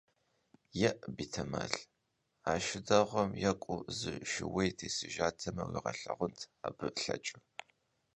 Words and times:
ЕӀ, 0.89 0.91
бетэмал, 1.15 1.73
а 2.51 2.53
шы 2.65 2.79
дэгъуэм 2.87 3.31
екӀуну 3.49 3.87
зы 3.97 4.13
шууей 4.31 4.71
тесыжатэмэ, 4.77 5.63
уигъэлъагъунт 5.67 6.39
абы 6.67 6.87
лъэкӀыр! 7.01 7.43